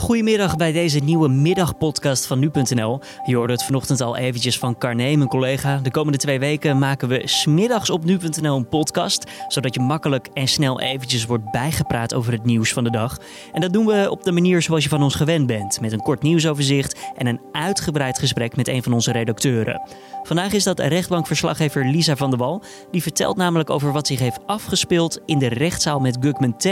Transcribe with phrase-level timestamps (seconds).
[0.00, 3.00] Goedemiddag bij deze nieuwe middagpodcast van nu.nl.
[3.24, 5.76] Je hoorde het vanochtend al eventjes van Carné, mijn collega.
[5.76, 10.48] De komende twee weken maken we smiddags op nu.nl een podcast, zodat je makkelijk en
[10.48, 13.18] snel eventjes wordt bijgepraat over het nieuws van de dag.
[13.52, 16.02] En dat doen we op de manier zoals je van ons gewend bent, met een
[16.02, 19.80] kort nieuwsoverzicht en een uitgebreid gesprek met een van onze redacteuren.
[20.22, 22.62] Vandaag is dat rechtbankverslaggever Lisa van der Wal.
[22.90, 26.62] Die vertelt namelijk over wat zich heeft afgespeeld in de rechtszaal met Gugman T.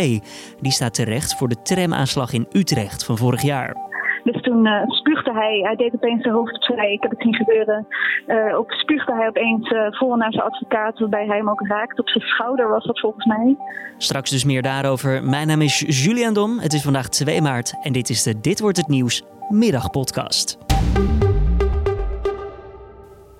[0.60, 3.86] Die staat terecht voor de tramaanslag in Utrecht van vorig jaar.
[4.24, 7.34] Dus toen uh, spuugde hij, hij deed opeens zijn hoofd vrij, ik heb het zien
[7.34, 7.86] gebeuren.
[8.26, 11.98] Uh, op, spuugde hij opeens uh, vol naar zijn advocaat, waarbij hij hem ook raakt.
[11.98, 13.56] Op zijn schouder was dat volgens mij.
[13.96, 15.24] Straks dus meer daarover.
[15.24, 18.60] Mijn naam is Julian Dom, het is vandaag 2 maart en dit is de Dit
[18.60, 20.58] Wordt Het Nieuws middagpodcast.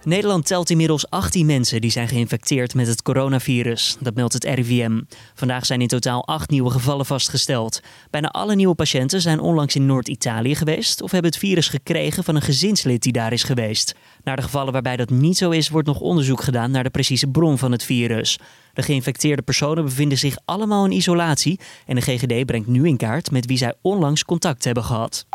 [0.09, 3.97] Nederland telt inmiddels 18 mensen die zijn geïnfecteerd met het coronavirus.
[4.01, 5.01] Dat meldt het RIVM.
[5.35, 7.81] Vandaag zijn in totaal 8 nieuwe gevallen vastgesteld.
[8.11, 12.35] Bijna alle nieuwe patiënten zijn onlangs in Noord-Italië geweest of hebben het virus gekregen van
[12.35, 13.95] een gezinslid die daar is geweest.
[14.25, 17.27] Naar de gevallen waarbij dat niet zo is, wordt nog onderzoek gedaan naar de precieze
[17.27, 18.39] bron van het virus.
[18.73, 23.31] De geïnfecteerde personen bevinden zich allemaal in isolatie en de GGD brengt nu in kaart
[23.31, 25.27] met wie zij onlangs contact hebben gehad.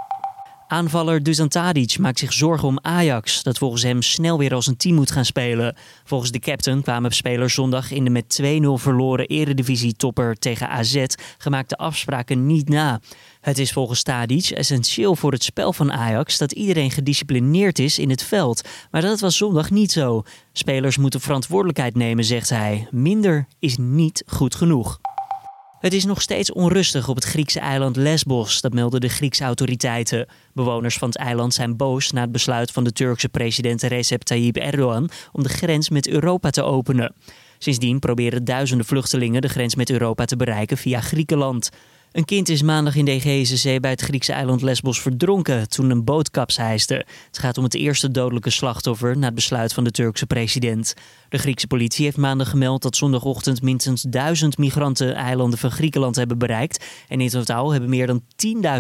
[0.74, 4.78] Aanvaller Dusan Tadic maakt zich zorgen om Ajax, dat volgens hem snel weer als een
[4.78, 5.76] team moet gaan spelen.
[6.04, 11.06] Volgens de captain kwamen spelers zondag in de met 2-0 verloren eredivisie-topper tegen AZ
[11.38, 13.00] gemaakte afspraken niet na.
[13.42, 18.10] Het is volgens Tadic essentieel voor het spel van Ajax dat iedereen gedisciplineerd is in
[18.10, 18.62] het veld.
[18.92, 20.24] Maar dat was zondag niet zo.
[20.54, 22.88] Spelers moeten verantwoordelijkheid nemen, zegt hij.
[22.92, 25.00] Minder is niet goed genoeg.
[25.84, 30.28] Het is nog steeds onrustig op het Griekse eiland Lesbos, dat melden de Griekse autoriteiten.
[30.54, 34.56] Bewoners van het eiland zijn boos na het besluit van de Turkse president Recep Tayyip
[34.56, 37.14] Erdogan om de grens met Europa te openen.
[37.58, 41.70] Sindsdien proberen duizenden vluchtelingen de grens met Europa te bereiken via Griekenland.
[42.14, 45.90] Een kind is maandag in de Egeïsche Zee bij het Griekse eiland Lesbos verdronken toen
[45.90, 47.06] een boot kapseisde.
[47.28, 50.94] Het gaat om het eerste dodelijke slachtoffer na het besluit van de Turkse president.
[51.30, 56.38] De Griekse politie heeft maandag gemeld dat zondagochtend minstens duizend migranten eilanden van Griekenland hebben
[56.38, 56.86] bereikt.
[57.08, 58.22] En in totaal hebben meer dan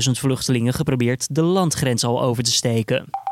[0.05, 3.22] 10.000 vluchtelingen geprobeerd de landgrens al over te steken.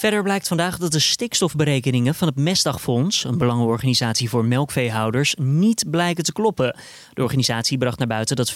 [0.00, 6.24] Verder blijkt vandaag dat de stikstofberekeningen van het Mestdagfonds, een belangenorganisatie voor melkveehouders, niet blijken
[6.24, 6.76] te kloppen.
[7.12, 8.54] De organisatie bracht naar buiten dat 25%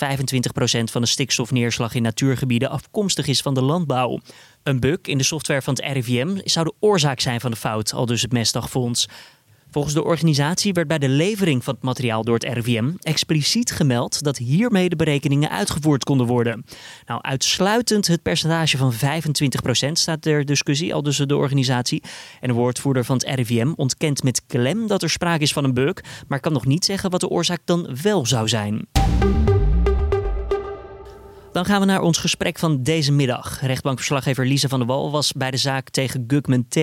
[0.85, 4.21] van de stikstofneerslag in natuurgebieden afkomstig is van de landbouw.
[4.63, 7.93] Een bug in de software van het RIVM zou de oorzaak zijn van de fout,
[7.93, 9.09] al dus het Mestdagfonds.
[9.75, 14.23] Volgens de organisatie werd bij de levering van het materiaal door het RIVM expliciet gemeld
[14.23, 16.65] dat hiermee de berekeningen uitgevoerd konden worden.
[17.07, 18.97] Nou, uitsluitend het percentage van 25%
[19.93, 22.03] staat ter discussie, al dus de organisatie.
[22.41, 25.75] En de woordvoerder van het RIVM ontkent met klem dat er sprake is van een
[25.75, 25.95] bug,
[26.29, 28.87] maar kan nog niet zeggen wat de oorzaak dan wel zou zijn.
[31.55, 33.61] Dan gaan we naar ons gesprek van deze middag.
[33.61, 36.75] Rechtbankverslaggever Lisa van der Wal was bij de zaak tegen Gugman T.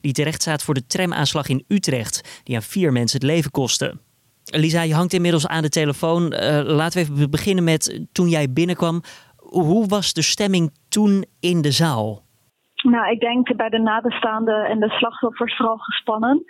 [0.00, 3.98] die terecht staat voor de tramaanslag in Utrecht, die aan vier mensen het leven kostte.
[4.44, 6.32] Lisa, je hangt inmiddels aan de telefoon.
[6.32, 9.02] Uh, laten we even beginnen met toen jij binnenkwam.
[9.36, 12.24] Hoe was de stemming toen in de zaal?
[12.82, 16.44] Nou, ik denk bij de nabestaanden en de slachtoffers vooral gespannen.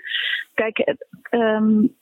[0.55, 0.95] Kijk,
[1.31, 1.97] um,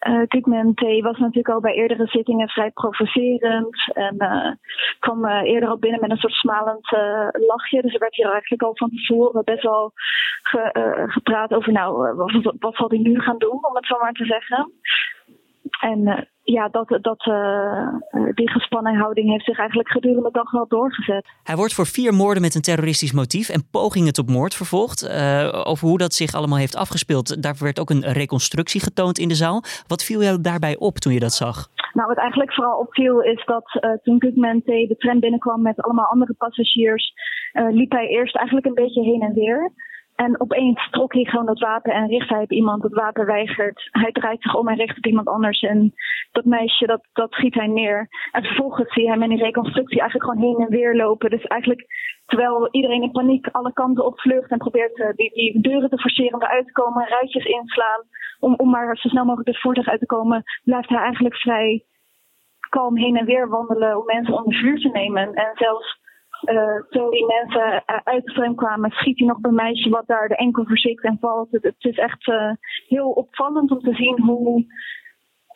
[0.75, 3.93] T was natuurlijk al bij eerdere zittingen vrij provocerend.
[3.95, 4.53] En uh,
[4.99, 6.91] kwam eerder al binnen met een soort smalend
[7.33, 7.83] lachje.
[7.83, 9.93] Dus er werd hier eigenlijk al van tevoren best wel
[10.43, 10.71] ge,
[11.09, 14.25] gepraat over, nou, wat, wat zal hij nu gaan doen, om het zo maar te
[14.25, 14.73] zeggen.
[15.81, 17.89] En ja, dat, dat, uh,
[18.35, 21.27] die gespannen houding heeft zich eigenlijk gedurende de dag wel doorgezet.
[21.43, 25.03] Hij wordt voor vier moorden met een terroristisch motief en pogingen tot moord vervolgd.
[25.03, 29.29] Uh, over hoe dat zich allemaal heeft afgespeeld, daar werd ook een reconstructie getoond in
[29.29, 29.63] de zaal.
[29.87, 31.69] Wat viel jou daarbij op toen je dat zag?
[31.93, 36.07] Nou, wat eigenlijk vooral opviel is dat uh, toen T de tram binnenkwam met allemaal
[36.07, 37.13] andere passagiers,
[37.71, 39.73] liep hij eerst eigenlijk een beetje heen en weer.
[40.25, 42.83] En opeens trok hij gewoon dat wapen en richt hij op iemand.
[42.83, 43.89] Het wapen weigert.
[43.91, 45.61] Hij draait zich om en richt op iemand anders.
[45.61, 45.95] En
[46.33, 48.09] dat meisje, dat, dat schiet hij neer.
[48.33, 51.31] En vervolgens zie je hem in die reconstructie eigenlijk gewoon heen en weer lopen.
[51.31, 51.87] Dus eigenlijk,
[52.27, 56.35] terwijl iedereen in paniek alle kanten opvlucht en probeert uh, die, die deuren te forceren
[56.35, 58.03] om eruit te komen, ruitjes inslaan,
[58.39, 61.85] om, om maar zo snel mogelijk het voertuig uit te komen, blijft hij eigenlijk vrij
[62.69, 65.35] kalm heen en weer wandelen om mensen onder vuur te nemen.
[65.35, 65.98] En zelfs
[66.45, 70.29] uh, toen die mensen uit de tram kwamen, schiet hij nog een meisje wat daar
[70.29, 71.49] de enkel verziekt en valt.
[71.51, 72.53] Het, het is echt uh,
[72.89, 74.65] heel opvallend om te zien hoe,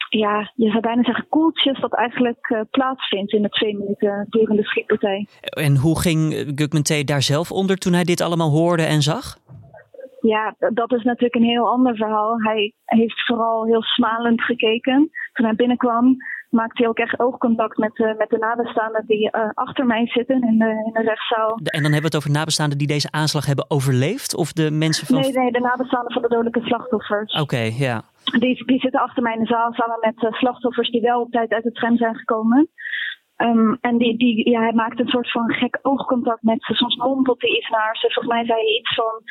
[0.08, 4.64] ja, je zou bijna zeggen koeltjes dat eigenlijk uh, plaatsvindt in de twee minuten durende
[4.64, 5.26] schietpartij.
[5.40, 7.06] En hoe ging Gugman T.
[7.06, 9.40] daar zelf onder toen hij dit allemaal hoorde en zag?
[10.20, 12.40] Ja, dat is natuurlijk een heel ander verhaal.
[12.40, 16.16] Hij heeft vooral heel smalend gekeken toen hij binnenkwam
[16.52, 20.42] maakte hij ook echt oogcontact met, uh, met de nabestaanden die uh, achter mij zitten
[20.42, 21.50] in de, in de rechtszaal.
[21.50, 24.36] En dan hebben we het over nabestaanden die deze aanslag hebben overleefd?
[24.36, 25.20] Of de mensen van...
[25.20, 27.40] Nee, nee de nabestaanden van de dodelijke slachtoffers.
[27.40, 28.02] Oké, ja.
[28.38, 31.30] Die, die zitten achter mij in de zaal samen met uh, slachtoffers die wel op
[31.30, 32.68] tijd uit de tram zijn gekomen.
[33.36, 36.74] Um, en die, die, ja, hij maakte een soort van gek oogcontact met ze.
[36.74, 38.10] Soms mompelt hij iets naar ze.
[38.12, 39.22] Volgens mij zei hij iets van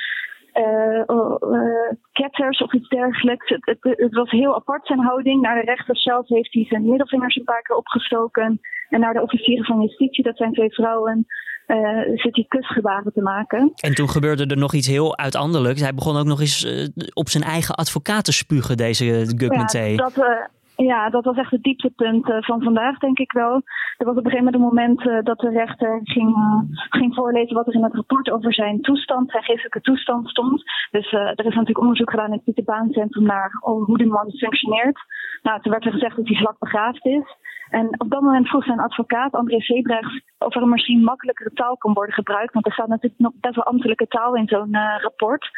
[2.11, 3.49] ketters of iets dergelijks.
[3.49, 5.41] Het, het, het, was heel apart zijn houding.
[5.41, 8.59] Naar de rechter zelf heeft hij zijn middelvingers een paar keer opgestoken.
[8.89, 11.25] En naar de officieren van justitie, dat zijn twee vrouwen,
[11.67, 11.77] uh,
[12.15, 13.71] zit hij kusgebaren te maken.
[13.75, 15.81] En toen gebeurde er nog iets heel uitandelijks.
[15.81, 16.67] Hij begon ook nog eens
[17.13, 19.05] op zijn eigen advocaat te spugen, deze
[19.37, 20.49] Gugman ja, dat,
[20.85, 23.61] ja, dat was echt het dieptepunt uh, van vandaag, denk ik wel.
[23.97, 27.15] Er was op een gegeven moment een moment uh, dat de rechter ging, uh, ging
[27.15, 30.63] voorlezen wat er in het rapport over zijn toestand, zijn geestelijke toestand stond.
[30.91, 34.31] Dus er is natuurlijk onderzoek gedaan in het Pieter Baan Centrum naar hoe die man
[34.31, 34.99] functioneert.
[35.41, 37.35] Nou, toen werd er gezegd dat hij zwak begaafd is.
[37.69, 41.93] En op dat moment vroeg zijn advocaat, André Sebrechts, of er misschien makkelijkere taal kan
[41.93, 42.53] worden gebruikt.
[42.53, 45.49] Want er staat natuurlijk nog best wel ambtelijke taal in zo'n rapport.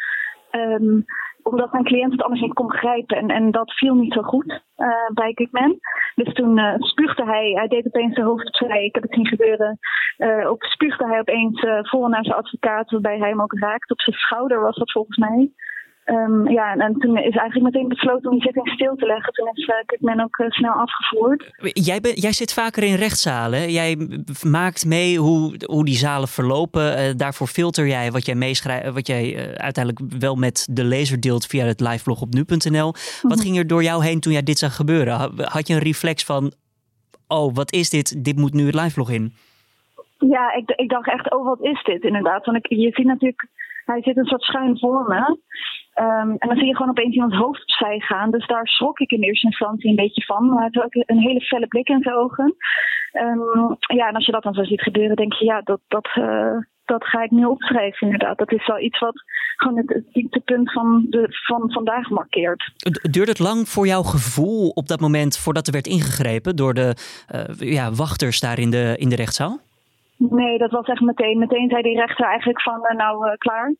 [0.50, 1.04] Um,
[1.44, 3.16] omdat mijn cliënt het anders niet kon begrijpen.
[3.16, 5.78] En, en dat viel niet zo goed uh, bij Kickman.
[6.14, 8.84] Dus toen uh, spuugde hij, hij deed opeens zijn hoofd opzij.
[8.84, 9.78] Ik heb het zien gebeuren.
[10.18, 13.92] Uh, ook spuugde hij opeens vol naar zijn advocaat, waarbij hij hem ook raakte.
[13.92, 15.52] Op zijn schouder was dat volgens mij.
[16.06, 19.32] Um, ja, en, en, toen is eigenlijk meteen besloten om die zitting stil te leggen.
[19.32, 21.50] Toen is uh, men ook uh, snel afgevoerd.
[21.72, 23.70] Jij, ben, jij zit vaker in rechtszalen.
[23.70, 24.08] Jij
[24.42, 26.98] maakt mee hoe, hoe die zalen verlopen.
[26.98, 31.46] Uh, daarvoor filter jij wat jij meeschrijft, wat jij uiteindelijk wel met de lezer deelt
[31.46, 32.92] via het liveblog op nu.nl.
[33.22, 33.40] Wat mhm.
[33.40, 35.14] ging er door jou heen toen jij dit zag gebeuren?
[35.36, 36.52] Had je een reflex van:
[37.28, 38.24] oh, wat is dit?
[38.24, 39.32] Dit moet nu het liveblog in.
[40.18, 42.44] Ja, ik, ik dacht echt, oh, wat is dit inderdaad?
[42.44, 43.48] Want ik, je ziet natuurlijk,
[43.84, 45.38] hij zit een soort schuin voor me.
[46.00, 48.30] Um, en dan zie je gewoon opeens iemands hoofd opzij gaan.
[48.30, 50.48] Dus daar schrok ik in eerste instantie een beetje van.
[50.48, 52.54] Maar hij had ook een hele felle blik in zijn ogen.
[53.12, 56.10] Um, ja, en als je dat dan zo ziet gebeuren, denk je, ja, dat, dat,
[56.14, 58.38] uh, dat ga ik nu opschrijven inderdaad.
[58.38, 59.22] Dat is wel iets wat
[59.56, 62.72] gewoon het, het dieptepunt van, de, van vandaag markeert.
[63.10, 66.96] Duurde het lang voor jouw gevoel op dat moment voordat er werd ingegrepen door de
[67.34, 69.58] uh, ja, wachters daar in de, in de rechtszaal?
[70.16, 71.38] Nee, dat was echt meteen.
[71.38, 73.74] Meteen zei die rechter eigenlijk van, uh, nou, klaar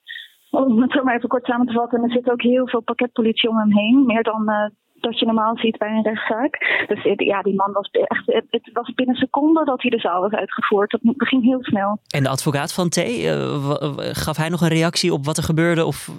[0.56, 3.58] om het maar even kort samen te vatten, er zit ook heel veel pakketpolitie om
[3.58, 4.06] hem heen.
[4.06, 4.66] Meer dan uh,
[5.04, 6.84] dat je normaal ziet bij een rechtszaak.
[6.88, 8.26] Dus ja, die man was echt.
[8.26, 10.90] Het was binnen seconden dat hij de zaal was uitgevoerd.
[10.90, 11.98] Dat ging heel snel.
[12.08, 15.84] En de advocaat van T, uh, gaf hij nog een reactie op wat er gebeurde?
[15.84, 16.10] Of...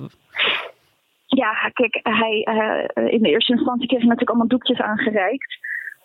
[1.25, 2.47] Ja, kijk, hij,
[2.95, 5.57] uh, in de eerste instantie kreeg hij natuurlijk allemaal doekjes aangereikt.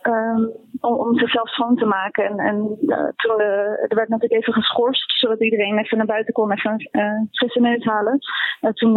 [0.03, 2.25] Um, om, om, zichzelf schoon te maken.
[2.25, 6.33] En, en uh, toen uh, er werd natuurlijk even geschorst, zodat iedereen even naar buiten
[6.33, 7.03] kon, even uh,
[7.33, 8.19] frisse neus halen.
[8.61, 8.93] En toen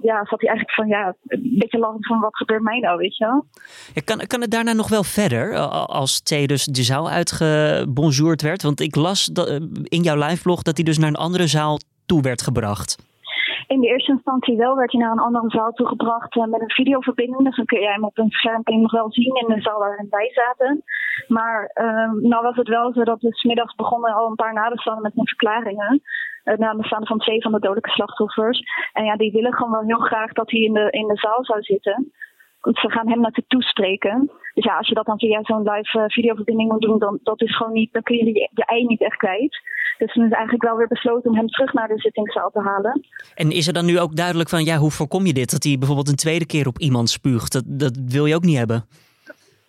[0.00, 3.16] ja, zat hij eigenlijk van, ja, een beetje lachend van, wat gebeurt mij nou, weet
[3.16, 3.44] je wel?
[3.94, 5.56] Ja, kan, kan het daarna nog wel verder,
[5.86, 8.62] als T dus de zaal uitgebonjourd werd?
[8.62, 9.48] Want ik las dat,
[9.82, 12.96] in jouw liveblog dat hij dus naar een andere zaal toe werd gebracht.
[13.68, 16.70] In de eerste instantie wel werd hij naar een andere zaal toegebracht uh, met een
[16.70, 17.44] videoverbinding.
[17.44, 20.06] Dus dan kun jij hem op een scherm nog wel zien in de zaal waarin
[20.10, 20.82] wij zaten.
[21.26, 25.02] Maar uh, nou was het wel zo dat we smiddags begonnen al een paar nabestaanden
[25.02, 26.02] met hun verklaringen.
[26.44, 28.62] Uh, nabestaanden van twee van de dodelijke slachtoffers.
[28.92, 31.44] En ja, die willen gewoon wel heel graag dat hij in de, in de zaal
[31.44, 32.12] zou zitten.
[32.60, 34.30] Want ze gaan hem natuurlijk toespreken.
[34.54, 37.40] Dus ja, als je dat dan via zo'n live uh, videoverbinding moet doen, dan dat
[37.40, 39.60] is gewoon niet, dan kun je je, je ei niet echt kwijt.
[39.98, 43.00] Dus toen is eigenlijk wel weer besloten om hem terug naar de zittingszaal te halen.
[43.34, 45.50] En is er dan nu ook duidelijk van, ja, hoe voorkom je dit?
[45.50, 47.52] Dat hij bijvoorbeeld een tweede keer op iemand spuugt?
[47.52, 48.84] Dat, dat wil je ook niet hebben?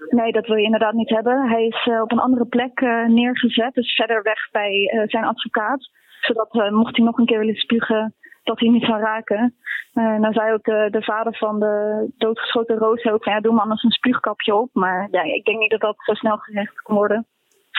[0.09, 1.50] Nee, dat wil je inderdaad niet hebben.
[1.50, 5.24] Hij is uh, op een andere plek uh, neergezet, dus verder weg bij uh, zijn
[5.24, 5.89] advocaat.
[6.21, 9.55] Zodat mocht hij nog een keer willen spugen, dat hij niet zou raken.
[9.93, 13.53] Uh, nou zei ook de, de, vader van de doodgeschoten Roos ook van ja, doe
[13.53, 14.69] maar anders een spuugkapje op.
[14.74, 17.27] Maar ja, ik denk niet dat dat zo snel gerecht kan worden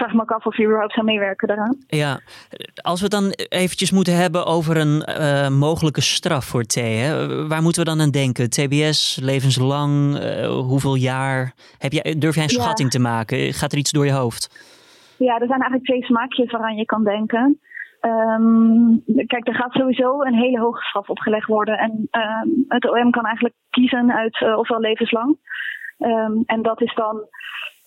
[0.00, 1.76] vraag me ook af of je überhaupt zou meewerken daaraan.
[1.87, 2.21] Ja,
[2.83, 6.75] als we het dan eventjes moeten hebben over een uh, mogelijke straf voor T.
[6.75, 7.09] Hè?
[7.49, 8.50] Waar moeten we dan aan denken?
[8.50, 11.52] TBS, levenslang, uh, hoeveel jaar?
[11.78, 12.61] Heb jij, durf jij een ja.
[12.62, 13.52] schatting te maken?
[13.52, 14.42] Gaat er iets door je hoofd?
[15.19, 17.61] Ja, er zijn eigenlijk twee smaakjes waaraan je kan denken.
[18.00, 21.78] Um, kijk, er gaat sowieso een hele hoge straf opgelegd worden.
[21.78, 25.37] En um, het OM kan eigenlijk kiezen uit uh, ofwel levenslang.
[25.99, 27.28] Um, en dat is dan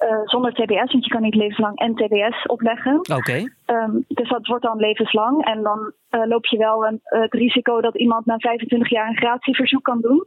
[0.09, 2.97] uh, zonder TBS, want je kan niet levenslang en TBS opleggen.
[2.97, 3.13] Oké.
[3.13, 3.51] Okay.
[3.65, 5.45] Um, dus dat wordt dan levenslang.
[5.45, 9.07] En dan uh, loop je wel een, uh, het risico dat iemand na 25 jaar
[9.07, 10.25] een gratieverzoek kan doen.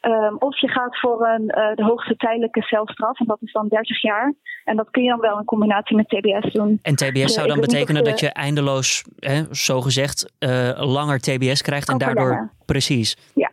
[0.00, 4.02] Um, of je gaat voor een, de hoogste tijdelijke celstraf, en dat is dan 30
[4.02, 4.34] jaar.
[4.64, 6.78] En dat kun je dan wel in combinatie met TBS doen.
[6.82, 10.32] En TBS dus, zou dan betekenen dat je eindeloos, hè, zo gezegd,
[10.76, 12.50] langer TBS krijgt en daardoor.
[12.66, 13.16] Precies.
[13.34, 13.45] Ja.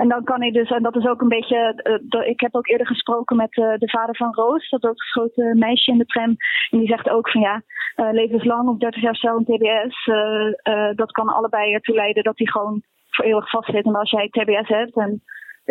[0.00, 2.68] En dan kan hij dus, en dat is ook een beetje, uh, ik heb ook
[2.68, 6.36] eerder gesproken met uh, de vader van Roos, dat doodgeschoten meisje in de tram.
[6.70, 7.62] En die zegt ook van ja,
[7.96, 10.10] uh, levenslang of 30 jaar cel en TBS,
[10.96, 13.84] dat kan allebei ertoe leiden dat hij gewoon voor eeuwig vastzit.
[13.84, 15.22] En als jij TBS hebt, en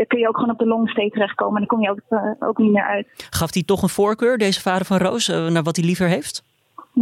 [0.07, 2.71] kun je ook gewoon op de longstay terechtkomen en dan kom je ook, ook niet
[2.71, 3.07] meer uit.
[3.29, 6.49] Gaf hij toch een voorkeur, deze vader van Roos, naar wat hij liever heeft?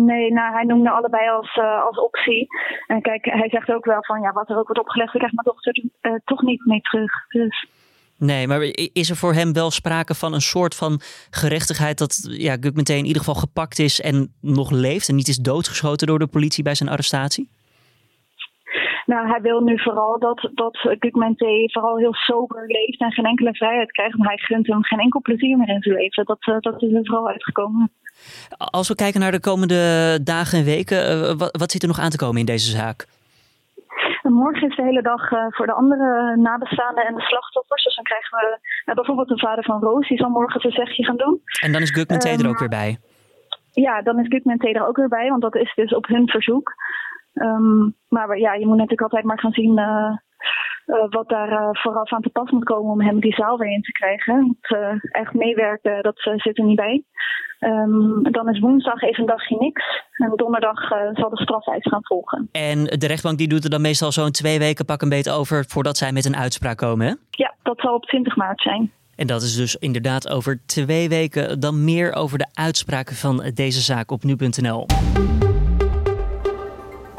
[0.05, 2.47] Nee, nou, hij noemde allebei als, uh, als optie.
[2.87, 5.33] En kijk, hij zegt ook wel van ja, wat er ook wordt opgelegd, ik krijg
[5.33, 7.11] mijn dochter uh, toch niet mee terug.
[7.29, 7.67] Dus.
[8.17, 8.61] Nee, maar
[8.93, 12.97] is er voor hem wel sprake van een soort van gerechtigheid dat ja, Guk meteen
[12.97, 16.63] in ieder geval gepakt is en nog leeft en niet is doodgeschoten door de politie
[16.63, 17.49] bij zijn arrestatie?
[19.11, 23.53] Nou, hij wil nu vooral dat, dat Gugmente vooral heel sober leeft en geen enkele
[23.53, 24.17] vrijheid krijgt.
[24.17, 26.25] Maar hij gunt hem geen enkel plezier meer in zijn leven.
[26.25, 27.91] Dat, uh, dat is er vooral uitgekomen.
[28.57, 31.99] Als we kijken naar de komende dagen en weken, uh, wat, wat zit er nog
[31.99, 33.07] aan te komen in deze zaak?
[34.23, 37.83] Morgen is de hele dag uh, voor de andere nabestaanden en de slachtoffers.
[37.83, 41.17] Dus dan krijgen we bijvoorbeeld de vader van Roos, die zal morgen zijn zegje gaan
[41.17, 41.41] doen.
[41.61, 42.97] En dan is Gugmente um, er ook weer bij?
[43.71, 46.73] Ja, dan is Gugmente er ook weer bij, want dat is dus op hun verzoek.
[47.33, 50.17] Um, maar ja, je moet natuurlijk altijd maar gaan zien uh,
[50.85, 53.71] uh, wat daar uh, vooraf aan te pas moet komen om hem die zaal weer
[53.71, 54.35] in te krijgen.
[54.35, 57.03] Want, echt meewerken, dat zit er niet bij.
[57.59, 59.83] Um, dan is woensdag even een dagje niks.
[60.11, 62.49] En donderdag zal de strafeis gaan volgen.
[62.51, 65.65] En de rechtbank die doet er dan meestal zo'n twee weken pak een beet over
[65.67, 67.13] voordat zij met een uitspraak komen, hè?
[67.29, 68.91] Ja, dat zal op 20 maart zijn.
[69.17, 71.59] En dat is dus inderdaad over twee weken.
[71.59, 74.85] Dan meer over de uitspraken van deze zaak op nu.nl.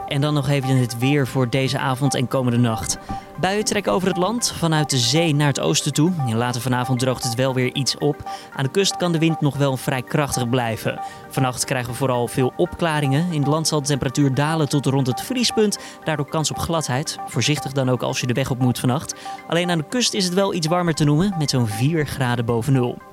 [0.08, 2.98] En dan nog even het weer voor deze avond en komende nacht.
[3.40, 6.12] Buien trekken over het land, vanuit de zee naar het oosten toe.
[6.34, 8.30] Later vanavond droogt het wel weer iets op.
[8.56, 11.00] Aan de kust kan de wind nog wel vrij krachtig blijven.
[11.28, 13.32] Vannacht krijgen we vooral veel opklaringen.
[13.32, 15.78] In het land zal de temperatuur dalen tot rond het vriespunt.
[16.04, 17.18] Daardoor kans op gladheid.
[17.26, 19.14] Voorzichtig dan ook als je de weg op moet vannacht.
[19.48, 22.44] Alleen aan de kust is het wel iets warmer te noemen, met zo'n 4 graden
[22.44, 23.07] boven nul.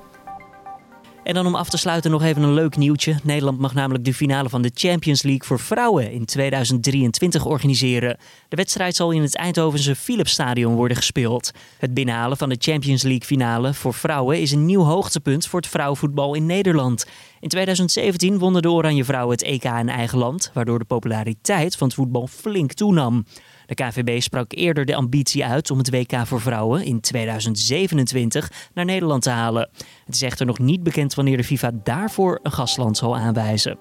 [1.26, 3.16] En dan om af te sluiten nog even een leuk nieuwtje.
[3.22, 8.16] Nederland mag namelijk de finale van de Champions League voor vrouwen in 2023 organiseren.
[8.48, 11.52] De wedstrijd zal in het Eindhovense Philipsstadion worden gespeeld.
[11.78, 15.68] Het binnenhalen van de Champions League finale voor vrouwen is een nieuw hoogtepunt voor het
[15.68, 17.06] vrouwenvoetbal in Nederland.
[17.46, 21.86] In 2017 wonnen de Oranje Vrouwen het EK in eigen land, waardoor de populariteit van
[21.86, 23.24] het voetbal flink toenam.
[23.66, 28.84] De KVB sprak eerder de ambitie uit om het WK voor vrouwen in 2027 naar
[28.84, 29.70] Nederland te halen.
[30.04, 33.78] Het is echter nog niet bekend wanneer de FIFA daarvoor een gastland zal aanwijzen.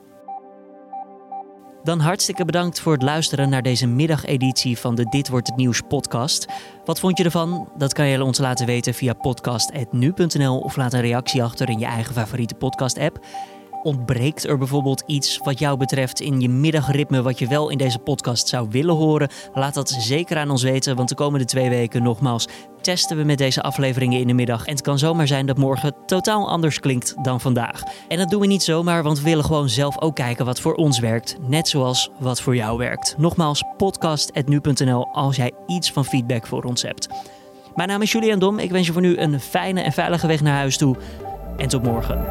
[1.84, 5.82] Dan hartstikke bedankt voor het luisteren naar deze middageditie van de Dit wordt het nieuws
[5.88, 6.46] podcast.
[6.86, 7.70] Wat vond je ervan?
[7.78, 11.86] Dat kan je ons laten weten via podcast@nu.nl of laat een reactie achter in je
[11.86, 13.26] eigen favoriete podcast app.
[13.86, 18.00] Ontbreekt er bijvoorbeeld iets wat jou betreft in je middagritme wat je wel in deze
[18.00, 19.30] podcast zou willen horen?
[19.54, 22.48] Laat dat zeker aan ons weten, want de komende twee weken nogmaals
[22.82, 24.66] testen we met deze afleveringen in de middag.
[24.66, 27.84] En het kan zomaar zijn dat morgen totaal anders klinkt dan vandaag.
[28.08, 30.74] En dat doen we niet zomaar, want we willen gewoon zelf ook kijken wat voor
[30.74, 31.38] ons werkt.
[31.48, 33.16] Net zoals wat voor jou werkt.
[33.18, 37.08] Nogmaals, podcast.nu.nl als jij iets van feedback voor ons hebt.
[37.76, 38.60] Mijn naam is Julian Dom.
[38.60, 40.96] Ik wens je voor nu een fijne en veilige weg naar huis toe.
[41.58, 42.26] En tot morgen.